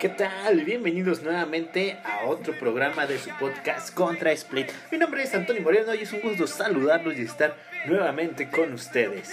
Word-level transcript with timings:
¿Qué 0.00 0.08
tal? 0.08 0.64
Bienvenidos 0.64 1.22
nuevamente 1.22 1.98
a 2.04 2.24
otro 2.24 2.58
programa 2.58 3.06
de 3.06 3.18
su 3.18 3.28
podcast 3.38 3.92
Contra 3.92 4.32
Split. 4.32 4.70
Mi 4.90 4.96
nombre 4.96 5.22
es 5.22 5.34
Antonio 5.34 5.60
Moreno 5.60 5.94
y 5.94 5.98
es 5.98 6.12
un 6.14 6.22
gusto 6.22 6.46
saludarlos 6.46 7.18
y 7.18 7.20
estar 7.20 7.54
nuevamente 7.84 8.48
con 8.48 8.72
ustedes. 8.72 9.30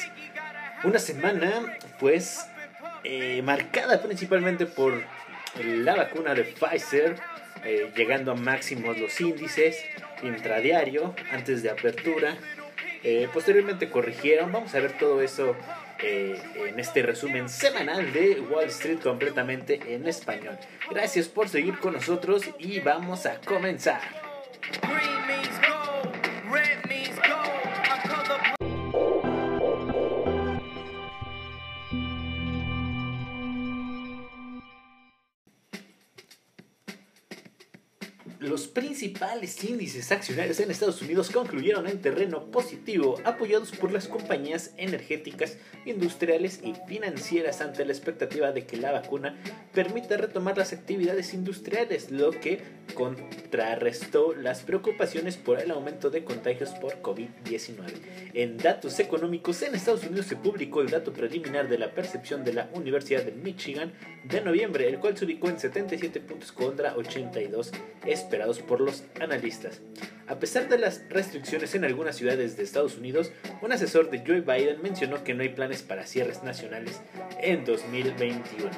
Una 0.84 1.00
semana, 1.00 1.78
pues, 2.02 2.46
eh, 3.06 3.42
marcada 3.44 4.02
principalmente 4.02 4.66
por 4.66 5.02
la 5.64 5.96
vacuna 5.96 6.34
de 6.34 6.44
Pfizer, 6.44 7.16
eh, 7.64 7.90
llegando 7.96 8.34
a 8.34 8.36
máximos 8.36 8.98
los 8.98 9.22
índices 9.22 9.82
intradiario 10.22 11.16
antes 11.32 11.64
de 11.64 11.70
apertura. 11.70 12.36
Eh, 13.06 13.30
posteriormente 13.34 13.90
corrigieron. 13.90 14.52
Vamos 14.52 14.76
a 14.76 14.82
ver 14.82 14.98
todo 14.98 15.22
eso 15.22 15.56
eh, 16.02 16.42
en 16.68 16.80
este 16.80 17.02
resumen 17.02 17.50
semanal 17.50 18.12
de 18.14 18.42
Wall 18.42 18.66
Street 18.66 19.00
completamente 19.00 19.80
en 19.94 20.08
español. 20.08 20.58
Gracias 20.90 21.28
por 21.28 21.50
seguir 21.50 21.80
con 21.80 21.94
nosotros 21.94 22.44
y 22.60 22.80
vamos 22.80 23.26
a 23.26 23.40
comenzar. 23.42 24.02
Los 38.40 38.68
principales 38.98 39.64
índices 39.64 40.12
accionarios 40.12 40.60
en 40.60 40.72
Estados 40.72 41.04
Unidos 41.04 41.30
concluyeron 41.30 41.86
en 41.88 42.02
terreno 42.02 42.46
positivo, 42.50 43.22
apoyados 43.26 43.70
por 43.70 43.92
las 43.92 44.08
compañías 44.08 44.72
energéticas, 44.76 45.60
industriales 45.86 46.62
y 46.64 46.74
financieras 46.88 47.62
ante 47.62 47.86
la 47.86 47.92
expectativa 47.92 48.52
de 48.52 48.66
que 48.66 48.78
la 48.78 48.92
vacuna 48.92 49.38
permita 49.72 50.18
retomar 50.18 50.58
las 50.58 50.74
actividades 50.74 51.36
industriales, 51.36 52.10
lo 52.10 52.32
que 52.32 52.64
contrarrestó 52.96 54.34
las 54.34 54.62
preocupaciones 54.62 55.38
por 55.38 55.60
el 55.60 55.70
aumento 55.70 56.10
de 56.10 56.24
contagios 56.24 56.72
por 56.72 57.00
COVID-19. 57.04 57.78
En 58.34 58.58
datos 58.58 59.00
económicos, 59.00 59.62
en 59.62 59.76
Estados 59.76 60.06
Unidos 60.06 60.26
se 60.26 60.38
publicó 60.38 60.82
el 60.82 60.90
dato 60.90 61.14
preliminar 61.14 61.70
de 61.70 61.78
la 61.78 61.92
percepción 61.92 62.44
de 62.44 62.54
la 62.54 62.70
Universidad 62.74 63.24
de 63.24 63.34
Michigan 63.34 63.94
de 64.24 64.42
noviembre, 64.42 64.88
el 64.90 64.98
cual 64.98 65.16
se 65.16 65.26
ubicó 65.26 65.50
en 65.50 65.60
77 65.60 66.20
puntos 66.22 66.52
contra 66.52 66.96
82 66.96 67.72
esperados 68.08 68.60
por 68.60 68.87
los 68.88 69.04
analistas. 69.20 69.82
A 70.28 70.40
pesar 70.40 70.70
de 70.70 70.78
las 70.78 71.04
restricciones 71.10 71.76
en 71.76 71.84
algunas 71.84 72.16
ciudades 72.16 72.56
de 72.56 72.64
Estados 72.64 72.98
Unidos, 72.98 73.32
un 73.62 73.72
asesor 73.74 74.10
de 74.10 74.24
Joe 74.26 74.42
Biden 74.42 74.82
mencionó 74.82 75.24
que 75.24 75.34
no 75.34 75.44
hay 75.44 75.50
planes 75.50 75.84
para 75.84 76.08
cierres 76.08 76.42
nacionales 76.42 77.02
en 77.42 77.66
2021. 77.66 78.72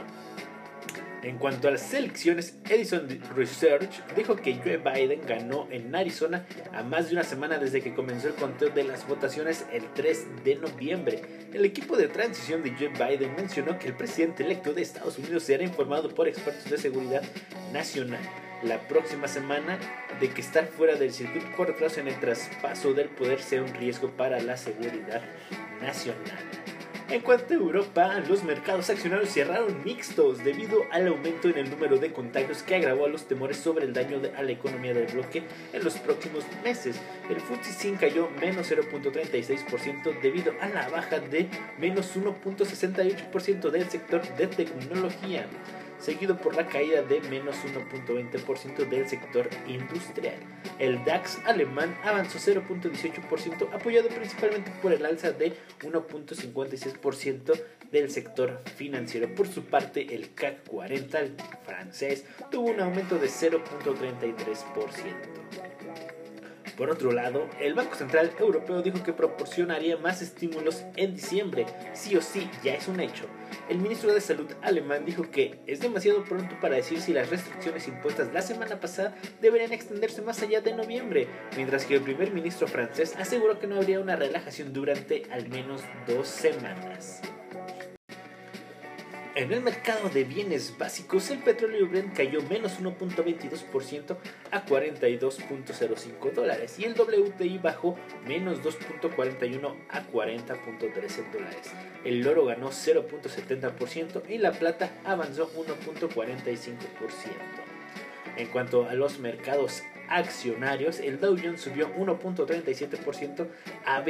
En 1.22 1.38
cuanto 1.38 1.68
a 1.68 1.72
las 1.72 1.94
elecciones, 1.94 2.58
Edison 2.70 3.08
Research 3.36 3.90
dijo 4.16 4.36
que 4.38 4.56
Joe 4.56 4.78
Biden 4.78 5.22
ganó 5.28 5.68
en 5.70 5.94
Arizona 5.94 6.48
a 6.74 6.82
más 6.82 7.08
de 7.08 7.14
una 7.14 7.24
semana 7.24 7.60
desde 7.60 7.82
que 7.82 7.94
comenzó 7.94 8.30
el 8.30 8.36
conteo 8.36 8.70
de 8.70 8.86
las 8.86 9.08
votaciones 9.08 9.66
el 9.72 9.84
3 9.94 10.44
de 10.44 10.56
noviembre. 10.56 11.22
El 11.54 11.66
equipo 11.66 11.98
de 11.98 12.08
transición 12.08 12.64
de 12.64 12.72
Joe 12.72 12.90
Biden 12.90 13.36
mencionó 13.36 13.78
que 13.78 13.88
el 13.88 13.98
presidente 13.98 14.44
electo 14.44 14.74
de 14.74 14.82
Estados 14.82 15.20
Unidos 15.20 15.44
será 15.44 15.64
informado 15.64 16.10
por 16.10 16.28
expertos 16.28 16.72
de 16.72 16.78
seguridad 16.78 17.22
nacional 17.74 18.22
la 18.64 18.88
próxima 18.88 19.28
semana 19.28 19.80
de 20.20 20.30
que 20.30 20.42
estar 20.42 20.68
fuera 20.68 20.96
del 20.96 21.12
circuito 21.12 21.48
por 21.56 21.68
retraso 21.68 22.00
en 22.00 22.08
el 22.08 22.20
traspaso 22.20 22.94
del 22.94 23.10
poder 23.10 23.42
sea 23.42 23.62
un 23.62 23.74
riesgo 23.74 24.10
para 24.12 24.40
la 24.42 24.58
seguridad 24.58 25.22
nacional. 25.82 26.38
En 27.10 27.22
cuanto 27.22 27.56
a 27.56 27.58
Europa, 27.58 28.20
los 28.28 28.44
mercados 28.44 28.92
accionarios 28.92 29.32
cerraron 29.32 29.84
mixtos 29.84 30.44
debido 30.44 30.84
al 30.92 31.08
aumento 31.08 31.50
en 31.50 31.58
el 31.58 31.68
número 31.72 31.98
de 31.98 32.14
contagios 32.14 32.62
que 32.62 32.76
agravó 32.76 33.08
los 33.08 33.28
temores 33.28 33.58
sobre 33.58 33.86
el 33.86 33.94
daño 33.94 34.22
a 34.38 34.44
la 34.44 34.52
economía 34.52 34.94
del 34.94 35.12
bloque 35.12 35.42
en 35.74 35.84
los 35.84 35.96
próximos 35.98 36.44
meses. 36.64 36.98
El 37.28 37.42
FTSE 37.42 37.94
cayó 38.00 38.30
menos 38.40 38.72
0.36% 38.72 40.22
debido 40.22 40.53
a 40.62 40.69
la 40.69 40.88
baja 40.90 41.19
de 41.19 41.48
menos 41.80 42.16
1.68% 42.16 43.72
del 43.72 43.90
sector 43.90 44.22
de 44.36 44.46
tecnología 44.46 45.48
seguido 46.00 46.38
por 46.38 46.56
la 46.56 46.68
caída 46.68 47.02
de 47.02 47.22
menos 47.22 47.56
1.20% 47.58 48.90
del 48.90 49.08
sector 49.08 49.50
industrial. 49.68 50.38
El 50.80 51.04
DAX 51.04 51.40
alemán 51.46 51.98
avanzó 52.04 52.40
0.18%, 52.40 53.74
apoyado 53.74 54.10
principalmente 54.10 54.72
por 54.82 54.94
el 54.94 55.06
alza 55.06 55.32
de 55.32 55.54
1.56% 55.82 57.62
del 57.92 58.12
sector 58.12 58.62
financiero. 58.76 59.34
Por 59.36 59.48
su 59.48 59.64
parte, 59.64 60.16
el 60.16 60.34
CAC 60.34 60.68
40, 60.68 61.20
el 61.20 61.36
francés, 61.66 62.26
tuvo 62.52 62.70
un 62.70 62.80
aumento 62.80 63.18
de 63.18 63.28
0.33%. 63.28 65.38
Por 66.79 66.90
otro 66.90 67.12
lado, 67.12 67.50
el 67.59 67.73
Banco 67.73 67.95
Central 67.95 68.31
Europeo 68.40 68.81
dijo 68.81 69.03
que 69.03 69.12
proporcionaría 69.12 69.97
más 69.97 70.22
estímulos 70.22 70.85
en 70.95 71.13
diciembre. 71.13 71.66
Sí 71.91 72.16
o 72.16 72.22
sí, 72.22 72.50
ya 72.63 72.73
es 72.73 72.88
un 72.88 73.01
hecho. 73.01 73.25
El 73.67 73.79
ministro 73.79 74.13
de 74.13 74.22
Salud 74.22 74.50
alemán 74.62 75.03
dijo 75.03 75.29
que 75.29 75.59
es 75.68 75.81
demasiado 75.81 76.23
pronto 76.23 76.57
para 76.62 76.78
decir 76.78 77.01
si 77.01 77.12
las 77.12 77.29
restricciones 77.29 77.85
impuestas 77.89 78.31
la 78.31 78.41
semana 78.41 78.79
pasada 78.79 79.13
deberían 79.41 79.73
extenderse 79.73 80.22
más 80.22 80.41
allá 80.41 80.62
de 80.62 80.73
noviembre, 80.73 81.28
mientras 81.57 81.84
que 81.84 81.95
el 81.95 82.01
primer 82.01 82.31
ministro 82.31 82.66
francés 82.66 83.13
aseguró 83.19 83.59
que 83.59 83.68
no 83.68 83.75
habría 83.75 84.00
una 84.00 84.16
relajación 84.16 84.72
durante 84.72 85.23
al 85.31 85.50
menos 85.50 85.81
dos 86.07 86.29
semanas. 86.29 87.22
En 89.39 89.53
el 89.53 89.61
mercado 89.61 90.09
de 90.09 90.25
bienes 90.25 90.77
básicos, 90.77 91.29
el 91.29 91.39
petróleo 91.39 91.88
Brent 91.88 92.13
cayó 92.13 92.41
menos 92.41 92.81
1.22% 92.81 94.17
a 94.51 94.66
42.05 94.66 96.33
dólares 96.33 96.77
y 96.77 96.83
el 96.83 96.94
WTI 96.94 97.57
bajó 97.57 97.95
menos 98.27 98.61
2.41 98.61 99.75
a 99.88 100.05
40.13 100.11 101.31
dólares. 101.31 101.72
El 102.03 102.27
oro 102.27 102.47
ganó 102.47 102.69
0.70% 102.69 104.23
y 104.27 104.39
la 104.39 104.51
plata 104.51 104.91
avanzó 105.05 105.50
1.45%. 105.53 106.75
En 108.35 108.47
cuanto 108.47 108.89
a 108.89 108.94
los 108.94 109.19
mercados 109.19 109.83
accionarios, 110.09 111.00
el 111.00 111.21
Dow 111.21 111.38
Jones 111.41 111.61
subió 111.61 111.95
1.37% 111.95 113.47
a 113.85 114.01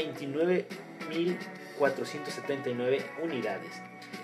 29.479 1.09 3.03
unidades. 3.22 3.81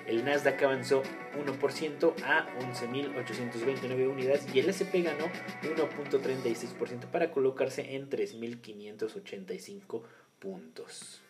El 0.08 0.24
Nasdaq 0.26 0.64
avanzó 0.64 1.04
1% 1.36 2.14
a 2.24 2.48
11.829 2.60 4.10
unidades 4.10 4.46
y 4.54 4.60
el 4.60 4.70
SP 4.70 5.02
ganó 5.02 5.26
1.36% 5.64 7.06
para 7.12 7.32
colocarse 7.32 7.96
en 7.96 8.10
3.585 8.10 10.04
puntos. 10.40 11.22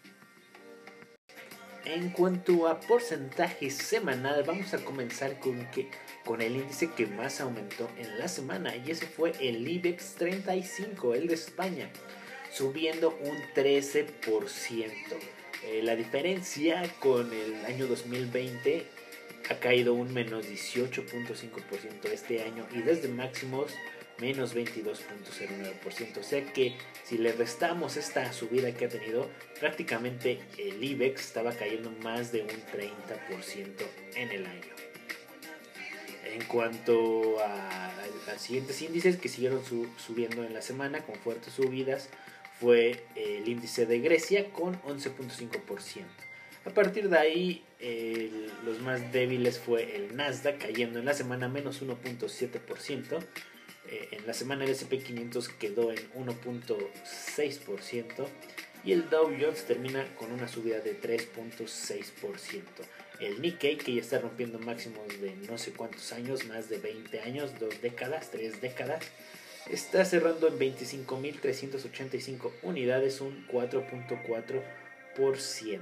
En 1.86 2.10
cuanto 2.10 2.68
a 2.68 2.80
porcentaje 2.80 3.70
semanal, 3.70 4.44
vamos 4.44 4.74
a 4.74 4.84
comenzar 4.84 5.40
con, 5.40 5.70
que, 5.70 5.92
con 6.26 6.42
el 6.42 6.56
índice 6.56 6.90
que 6.90 7.06
más 7.06 7.40
aumentó 7.42 7.88
en 8.00 8.18
la 8.18 8.28
semana 8.28 8.76
y 8.76 8.90
ese 8.90 9.06
fue 9.06 9.34
el 9.40 9.68
IBEX 9.68 10.16
35, 10.16 11.14
el 11.14 11.28
de 11.28 11.36
España, 11.36 11.92
subiendo 12.52 13.16
un 13.22 13.38
13%. 13.54 14.08
Eh, 15.66 15.82
la 15.84 15.96
diferencia 15.96 16.84
con 17.00 17.34
el 17.34 17.66
año 17.66 17.88
2020 17.88 18.86
ha 19.50 19.56
caído 19.56 19.94
un 19.94 20.14
menos 20.14 20.46
18.5% 20.48 22.06
este 22.12 22.44
año 22.44 22.68
y 22.72 22.82
desde 22.82 23.08
máximos 23.08 23.72
menos 24.20 24.56
22.09%. 24.56 26.18
O 26.20 26.24
sea 26.24 26.54
que 26.54 26.78
si 27.04 27.18
le 27.18 27.32
restamos 27.32 27.98
esta 27.98 28.32
subida 28.32 28.72
que 28.74 28.86
ha 28.86 28.90
tenido, 28.90 29.30
prácticamente 29.60 30.40
el 30.58 30.84
IBEX 30.84 31.22
estaba 31.22 31.52
cayendo 31.52 31.92
más 32.04 32.32
de 32.32 32.42
un 32.44 32.50
30% 32.50 33.74
en 34.16 34.32
el 34.32 34.46
año. 34.46 34.76
En 36.26 36.44
cuanto 36.46 37.40
a, 37.40 37.92
los 38.28 38.42
siguientes 38.42 38.82
índices 38.82 39.18
que 39.18 39.30
siguieron 39.30 39.62
subiendo 39.98 40.44
en 40.44 40.54
la 40.54 40.62
semana 40.62 41.00
con 41.06 41.16
fuertes 41.16 41.54
subidas, 41.54 42.10
fue 42.60 43.04
el 43.16 43.48
índice 43.48 43.86
de 43.86 44.00
Grecia 44.00 44.52
con 44.52 44.82
11.5%. 44.84 46.04
A 46.66 46.72
partir 46.72 47.10
de 47.10 47.18
ahí, 47.18 47.64
los 48.66 48.82
más 48.82 49.12
débiles 49.12 49.60
fue 49.60 49.96
el 49.96 50.16
Nasdaq 50.16 50.58
cayendo 50.58 50.98
en 51.00 51.06
la 51.06 51.14
semana 51.14 51.48
menos 51.48 51.84
1.7%. 51.84 53.20
Eh, 53.88 54.08
en 54.12 54.26
la 54.26 54.34
semana 54.34 54.66
el 54.66 54.72
SP500 54.72 55.58
quedó 55.58 55.92
en 55.92 56.12
1.6% 56.14 58.28
y 58.84 58.94
el 58.94 59.08
Dow 59.10 59.32
Jones 59.40 59.66
termina 59.66 60.04
con 60.16 60.32
una 60.32 60.48
subida 60.48 60.80
de 60.80 61.00
3.6%. 61.00 62.64
El 63.20 63.42
Nikkei, 63.42 63.78
que 63.78 63.94
ya 63.94 64.02
está 64.02 64.18
rompiendo 64.20 64.58
máximos 64.60 65.08
de 65.22 65.36
no 65.48 65.58
sé 65.58 65.72
cuántos 65.72 66.12
años, 66.14 66.46
más 66.46 66.70
de 66.70 66.78
20 66.80 67.22
años, 67.22 67.58
dos 67.60 67.82
décadas, 67.82 68.32
tres 68.32 68.60
décadas, 68.60 69.06
está 69.70 70.04
cerrando 70.06 70.48
en 70.48 70.58
25.385 70.60 72.52
unidades, 72.64 73.22
un 73.22 73.48
4.4%. 73.48 75.82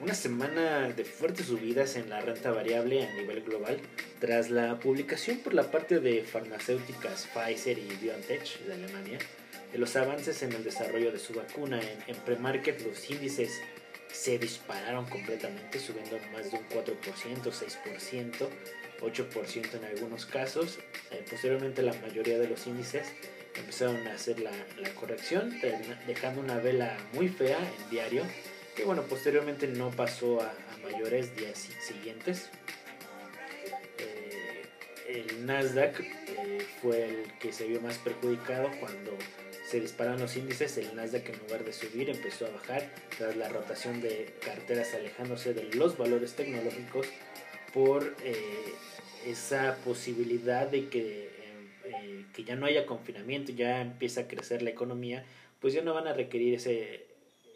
Una 0.00 0.14
semana 0.14 0.88
de 0.88 1.04
fuertes 1.04 1.46
subidas 1.46 1.96
en 1.96 2.08
la 2.08 2.20
renta 2.20 2.50
variable 2.50 3.06
a 3.06 3.14
nivel 3.14 3.42
global 3.42 3.78
tras 4.20 4.50
la 4.50 4.80
publicación 4.80 5.38
por 5.38 5.54
la 5.54 5.70
parte 5.70 6.00
de 6.00 6.24
farmacéuticas 6.24 7.28
Pfizer 7.34 7.78
y 7.78 7.86
BioNTech 8.00 8.66
de 8.66 8.72
Alemania 8.72 9.18
de 9.70 9.78
los 9.78 9.94
avances 9.96 10.42
en 10.42 10.54
el 10.54 10.64
desarrollo 10.64 11.12
de 11.12 11.18
su 11.18 11.34
vacuna 11.34 11.78
en, 11.80 11.98
en 12.06 12.16
premarket 12.22 12.80
los 12.86 13.10
índices 13.10 13.60
se 14.12 14.38
dispararon 14.38 15.06
completamente, 15.06 15.78
subiendo 15.78 16.18
más 16.32 16.50
de 16.50 16.58
un 16.58 16.68
4%, 16.68 16.96
6%, 17.42 18.48
8% 19.00 19.74
en 19.74 19.84
algunos 19.84 20.26
casos. 20.26 20.78
Eh, 21.10 21.24
posteriormente 21.28 21.82
la 21.82 21.94
mayoría 21.94 22.38
de 22.38 22.48
los 22.48 22.66
índices 22.66 23.06
empezaron 23.54 24.06
a 24.06 24.14
hacer 24.14 24.40
la, 24.40 24.52
la 24.78 24.90
corrección, 24.94 25.58
dejando 26.06 26.40
una 26.40 26.58
vela 26.58 26.96
muy 27.12 27.28
fea 27.28 27.58
en 27.58 27.90
diario, 27.90 28.24
que 28.76 28.84
bueno, 28.84 29.02
posteriormente 29.02 29.66
no 29.66 29.90
pasó 29.90 30.40
a, 30.40 30.46
a 30.46 30.90
mayores 30.90 31.36
días 31.36 31.68
siguientes. 31.80 32.50
Eh, 33.98 34.62
el 35.08 35.46
Nasdaq 35.46 36.00
eh, 36.00 36.66
fue 36.80 37.04
el 37.04 37.32
que 37.40 37.52
se 37.52 37.66
vio 37.66 37.80
más 37.80 37.98
perjudicado 37.98 38.70
cuando 38.78 39.16
se 39.68 39.80
disparan 39.80 40.18
los 40.18 40.34
índices, 40.34 40.78
el 40.78 40.96
Nasdaq 40.96 41.28
en 41.28 41.38
lugar 41.40 41.62
de 41.62 41.74
subir 41.74 42.08
empezó 42.08 42.46
a 42.46 42.50
bajar 42.50 42.90
tras 43.18 43.36
la 43.36 43.50
rotación 43.50 44.00
de 44.00 44.32
carteras 44.40 44.94
alejándose 44.94 45.52
de 45.52 45.64
los 45.74 45.98
valores 45.98 46.32
tecnológicos 46.32 47.06
por 47.74 48.16
eh, 48.24 48.72
esa 49.26 49.76
posibilidad 49.84 50.68
de 50.68 50.88
que, 50.88 51.28
eh, 51.84 52.24
que 52.32 52.44
ya 52.44 52.56
no 52.56 52.64
haya 52.64 52.86
confinamiento, 52.86 53.52
ya 53.52 53.82
empieza 53.82 54.22
a 54.22 54.26
crecer 54.26 54.62
la 54.62 54.70
economía, 54.70 55.26
pues 55.60 55.74
ya 55.74 55.82
no 55.82 55.92
van 55.92 56.06
a 56.06 56.14
requerir 56.14 56.54
ese, 56.54 57.06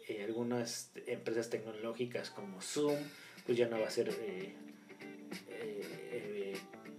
eh, 0.07 0.23
algunas 0.23 0.91
empresas 1.07 1.49
tecnológicas 1.49 2.29
como 2.29 2.61
Zoom, 2.61 2.95
pues 3.43 3.57
ya 3.57 3.67
no 3.67 3.79
va 3.79 3.87
a 3.87 3.91
ser 3.91 4.13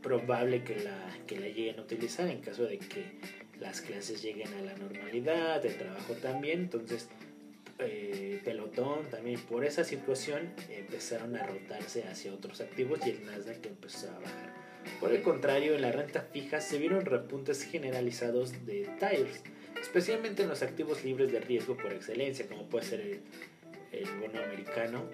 probable 0.03 0.65
que 0.65 0.77
que 1.27 1.39
la 1.39 1.47
lleguen 1.47 1.79
a 1.79 1.83
utilizar 1.83 2.29
en 2.29 2.41
caso 2.41 2.65
de 2.67 2.79
que 2.79 3.44
las 3.65 3.81
clases 3.81 4.23
lleguen 4.23 4.53
a 4.55 4.61
la 4.61 4.77
normalidad, 4.77 5.65
el 5.65 5.77
trabajo 5.77 6.13
también, 6.15 6.61
entonces 6.61 7.09
eh, 7.79 8.41
pelotón 8.45 9.07
también 9.11 9.41
por 9.41 9.65
esa 9.65 9.85
situación 9.85 10.53
empezaron 10.69 11.35
a 11.35 11.47
rotarse 11.47 12.05
hacia 12.05 12.35
otros 12.35 12.61
activos 12.61 13.01
y 13.07 13.11
el 13.11 13.25
Nasdaq 13.25 13.65
empezó 13.65 14.11
a 14.11 14.19
bajar. 14.21 14.55
Por 15.01 15.13
el 15.13 15.23
contrario, 15.23 15.75
en 15.75 15.81
la 15.81 15.93
renta 15.93 16.21
fija 16.21 16.61
se 16.61 16.79
vieron 16.79 17.07
repuntes 17.07 17.65
generalizados 17.65 18.67
de 18.67 18.87
TIRES, 19.01 19.43
especialmente 19.81 20.43
en 20.43 20.51
los 20.51 20.63
activos 20.63 21.03
libres 21.03 21.33
de 21.33 21.41
riesgo 21.41 21.75
por 21.75 21.93
excelencia, 21.95 22.47
como 22.47 22.69
puede 22.69 22.85
ser 22.85 23.01
el, 23.01 23.21
el 23.93 24.11
bono 24.21 24.45
americano, 24.45 25.07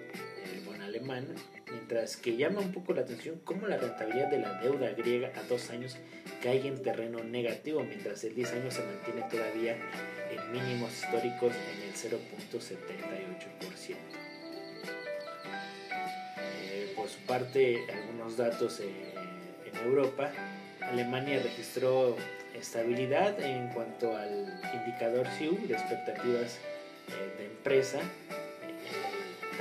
alemán, 0.91 1.25
mientras 1.69 2.17
que 2.17 2.35
llama 2.35 2.59
un 2.59 2.73
poco 2.73 2.93
la 2.93 3.01
atención 3.01 3.39
cómo 3.45 3.67
la 3.67 3.77
rentabilidad 3.77 4.29
de 4.29 4.39
la 4.39 4.59
deuda 4.61 4.89
griega 4.91 5.31
a 5.37 5.43
dos 5.43 5.69
años 5.69 5.95
cae 6.43 6.67
en 6.67 6.81
terreno 6.81 7.23
negativo, 7.23 7.81
mientras 7.83 8.25
el 8.25 8.35
10 8.35 8.51
años 8.53 8.73
se 8.73 8.83
mantiene 8.83 9.21
todavía 9.29 9.77
en 10.31 10.51
mínimos 10.51 10.91
históricos 10.91 11.53
en 11.73 11.83
el 11.83 11.93
0.78%. 11.93 13.95
Eh, 16.63 16.91
por 16.95 17.07
su 17.07 17.19
parte, 17.19 17.85
algunos 17.91 18.35
datos 18.37 18.79
eh, 18.81 19.13
en 19.65 19.75
Europa, 19.87 20.31
Alemania 20.81 21.41
registró 21.41 22.17
estabilidad 22.53 23.39
en 23.39 23.69
cuanto 23.69 24.17
al 24.17 24.59
indicador 24.73 25.25
SIU 25.37 25.57
de 25.67 25.73
expectativas 25.73 26.59
eh, 27.07 27.33
de 27.37 27.45
empresa 27.45 28.01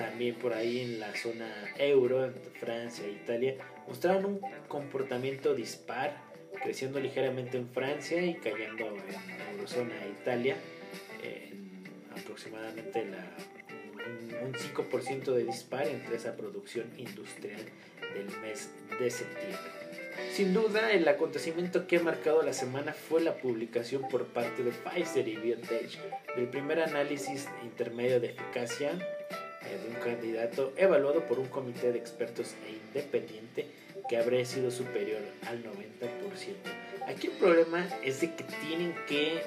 también 0.00 0.34
por 0.36 0.54
ahí 0.54 0.80
en 0.80 1.00
la 1.00 1.14
zona 1.14 1.46
euro, 1.76 2.32
Francia 2.58 3.04
e 3.04 3.10
Italia, 3.10 3.56
mostraron 3.86 4.24
un 4.24 4.40
comportamiento 4.66 5.54
dispar, 5.54 6.16
creciendo 6.62 6.98
ligeramente 7.00 7.58
en 7.58 7.68
Francia 7.68 8.22
y 8.22 8.34
cayendo 8.34 8.86
en 8.86 8.96
la 8.96 9.50
eurozona 9.52 9.94
e 10.04 10.08
Italia, 10.08 10.56
en 11.22 11.84
aproximadamente 12.18 13.04
la, 13.04 13.30
un, 14.42 14.54
5% 14.54 15.32
de 15.32 15.44
dispar 15.44 15.86
entre 15.86 16.16
esa 16.16 16.34
producción 16.34 16.86
industrial 16.96 17.60
del 18.14 18.26
mes 18.40 18.70
de 18.98 19.10
septiembre. 19.10 19.58
Sin 20.32 20.54
duda, 20.54 20.92
el 20.92 21.06
acontecimiento 21.08 21.86
que 21.86 21.98
ha 21.98 22.02
marcado 22.02 22.42
la 22.42 22.52
semana 22.52 22.94
fue 22.94 23.20
la 23.20 23.36
publicación 23.36 24.08
por 24.08 24.26
parte 24.26 24.62
de 24.62 24.70
Pfizer 24.70 25.28
y 25.28 25.36
BioNTech 25.36 26.36
del 26.36 26.48
primer 26.48 26.80
análisis 26.80 27.48
intermedio 27.62 28.20
de 28.20 28.28
eficacia 28.28 28.98
de 29.78 29.88
un 29.88 29.94
candidato 29.94 30.72
evaluado 30.76 31.26
por 31.26 31.38
un 31.38 31.48
comité 31.48 31.92
de 31.92 31.98
expertos 31.98 32.54
e 32.66 32.72
independiente 32.72 33.66
que 34.08 34.16
habría 34.16 34.44
sido 34.44 34.70
superior 34.70 35.20
al 35.46 35.62
90%. 35.62 35.68
Aquí 37.06 37.28
el 37.28 37.32
problema 37.34 37.88
es 38.02 38.20
de 38.20 38.34
que 38.34 38.44
tienen 38.44 38.94
que 39.06 39.36
eh, 39.36 39.40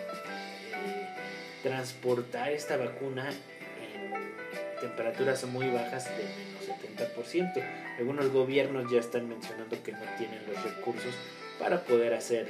transportar 1.62 2.52
esta 2.52 2.78
vacuna 2.78 3.30
en 3.30 4.80
temperaturas 4.82 5.44
muy 5.46 5.70
bajas 5.70 6.06
de 6.06 6.24
menos 6.24 6.68
70%. 6.68 7.64
Algunos 8.00 8.30
gobiernos 8.32 8.92
ya 8.92 9.00
están 9.00 9.28
mencionando 9.30 9.82
que 9.84 9.92
no 9.92 10.00
tienen 10.18 10.42
los 10.48 10.64
recursos 10.64 11.14
para 11.60 11.82
poder 11.84 12.14
hacer 12.14 12.48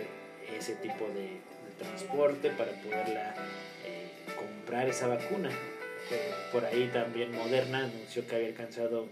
ese 0.57 0.75
tipo 0.75 1.07
de, 1.09 1.53
transporte, 1.77 2.51
para 2.51 2.71
poderla 2.81 3.33
eh, 3.83 4.11
comprar 4.37 4.87
esa 4.87 5.07
vacuna 5.07 5.49
por 6.51 6.65
ahí 6.65 6.89
también 6.93 7.31
Moderna 7.31 7.85
anunció 7.85 8.27
que 8.27 8.35
había 8.35 8.47
alcanzado 8.49 9.07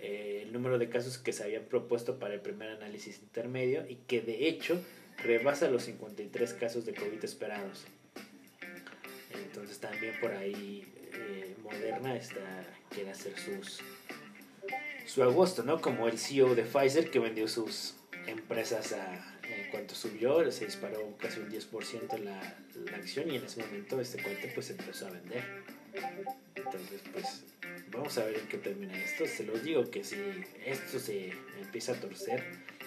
eh, 0.00 0.42
el 0.44 0.52
número 0.52 0.78
de 0.78 0.88
casos 0.88 1.18
que 1.18 1.32
se 1.32 1.44
habían 1.44 1.64
propuesto 1.64 2.18
para 2.18 2.34
el 2.34 2.40
primer 2.40 2.70
análisis 2.70 3.18
intermedio 3.18 3.84
y 3.88 3.96
que 4.06 4.20
de 4.20 4.48
hecho 4.48 4.80
rebasa 5.18 5.68
los 5.70 5.84
53 5.84 6.54
casos 6.54 6.84
de 6.84 6.94
COVID 6.94 7.24
esperados. 7.24 7.86
Entonces 9.32 9.78
también 9.78 10.14
por 10.20 10.32
ahí 10.32 10.86
eh, 11.12 11.56
Moderna 11.62 12.16
está, 12.16 12.64
quiere 12.90 13.10
hacer 13.10 13.38
sus 13.38 13.80
su 15.06 15.22
agosto, 15.22 15.62
¿no? 15.62 15.80
Como 15.80 16.06
el 16.06 16.18
CEO 16.18 16.54
de 16.54 16.64
Pfizer 16.64 17.10
que 17.10 17.18
vendió 17.18 17.48
sus 17.48 17.94
empresas 18.26 18.92
a, 18.92 19.38
en 19.42 19.70
cuanto 19.70 19.94
subió, 19.94 20.50
se 20.52 20.66
disparó 20.66 21.16
casi 21.18 21.40
un 21.40 21.50
10% 21.50 22.18
la, 22.18 22.58
la 22.90 22.96
acción 22.96 23.30
y 23.30 23.36
en 23.36 23.44
ese 23.44 23.62
momento 23.62 24.00
este 24.00 24.22
cuate 24.22 24.52
pues 24.54 24.70
empezó 24.70 25.06
a 25.06 25.10
vender. 25.10 25.42
Entonces, 26.70 27.00
pues 27.12 27.44
vamos 27.90 28.18
a 28.18 28.24
ver 28.24 28.36
en 28.36 28.48
qué 28.48 28.58
termina 28.58 28.96
esto. 28.96 29.26
Se 29.26 29.44
los 29.44 29.62
digo 29.62 29.90
que 29.90 30.04
si 30.04 30.16
esto 30.66 30.98
se 30.98 31.32
empieza 31.60 31.92
a 31.92 32.00
torcer, 32.00 32.44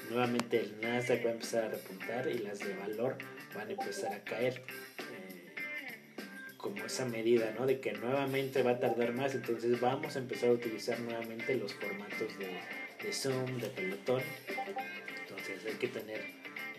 nuevamente 0.09 0.59
el 0.59 0.79
Nasdaq 0.81 1.25
va 1.25 1.29
a 1.29 1.33
empezar 1.33 1.63
a 1.63 1.69
repuntar 1.69 2.27
y 2.27 2.39
las 2.39 2.59
de 2.59 2.75
valor 2.75 3.17
van 3.55 3.69
a 3.69 3.71
empezar 3.71 4.13
a 4.13 4.23
caer. 4.23 4.61
Eh, 4.99 5.31
como 6.57 6.85
esa 6.85 7.05
medida, 7.05 7.55
¿no? 7.57 7.65
De 7.65 7.79
que 7.79 7.91
nuevamente 7.93 8.61
va 8.61 8.71
a 8.71 8.79
tardar 8.79 9.13
más, 9.13 9.33
entonces 9.33 9.79
vamos 9.79 10.15
a 10.15 10.19
empezar 10.19 10.49
a 10.49 10.53
utilizar 10.53 10.99
nuevamente 10.99 11.55
los 11.55 11.73
formatos 11.73 12.37
de, 12.37 12.59
de 13.03 13.11
Zoom, 13.11 13.57
de 13.57 13.67
pelotón. 13.69 14.21
Entonces 15.21 15.65
hay 15.65 15.73
que 15.73 15.87
tener 15.87 16.21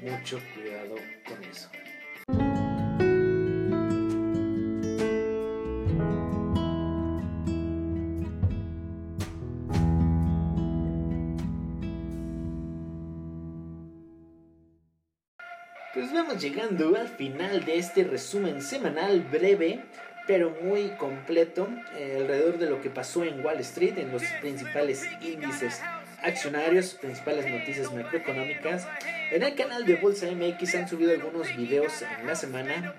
mucho 0.01 0.41
cuidado 0.55 0.95
con 1.27 1.43
eso. 1.45 1.69
Llegando 16.39 16.97
al 16.97 17.09
final 17.09 17.65
de 17.65 17.79
este 17.79 18.05
resumen 18.05 18.63
semanal 18.63 19.21
breve 19.21 19.81
pero 20.27 20.51
muy 20.63 20.89
completo 20.91 21.69
eh, 21.97 22.19
alrededor 22.21 22.59
de 22.59 22.71
lo 22.71 22.81
que 22.81 22.91
pasó 22.91 23.25
en 23.25 23.45
Wall 23.45 23.59
Street, 23.61 23.99
en 23.99 24.13
los 24.13 24.23
principales 24.41 25.05
índices 25.21 25.81
accionarios, 26.23 26.95
principales 26.95 27.51
noticias 27.51 27.93
macroeconómicas. 27.93 28.87
En 29.33 29.43
el 29.43 29.55
canal 29.57 29.85
de 29.85 29.97
Bolsa 29.97 30.27
MX 30.31 30.75
han 30.77 30.89
subido 30.89 31.11
algunos 31.11 31.57
videos 31.57 32.03
en 32.03 32.27
la 32.27 32.37
semana, 32.37 32.95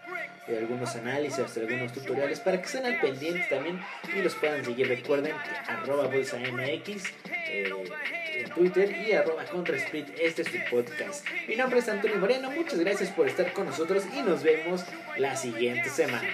de 0.47 0.57
algunos 0.57 0.95
análisis, 0.97 1.55
de 1.55 1.61
algunos 1.61 1.93
tutoriales 1.93 2.41
para 2.41 2.59
que 2.59 2.65
estén 2.65 2.85
al 2.85 2.99
pendiente 2.99 3.45
también 3.49 3.79
y 4.13 4.21
los 4.21 4.35
puedan 4.35 4.65
seguir. 4.65 4.89
Recuerden 4.89 5.31
que 5.31 5.71
arroba 5.71 6.07
Bolsa 6.07 6.37
MX. 6.37 7.03
Eh, 7.47 7.71
en 8.35 8.49
Twitter 8.49 8.95
y 9.07 9.13
arroba 9.13 9.45
ContraSplit. 9.45 10.07
Este 10.19 10.41
es 10.43 10.47
su 10.47 10.57
podcast. 10.69 11.25
Mi 11.47 11.55
nombre 11.55 11.79
es 11.79 11.89
Antonio 11.89 12.17
Moreno. 12.17 12.51
Muchas 12.51 12.79
gracias 12.79 13.09
por 13.09 13.27
estar 13.27 13.51
con 13.53 13.65
nosotros 13.65 14.03
y 14.13 14.21
nos 14.21 14.43
vemos 14.43 14.85
la 15.17 15.35
siguiente 15.35 15.89
semana. 15.89 16.27